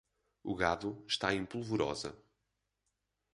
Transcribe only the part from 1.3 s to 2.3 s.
em polvorosa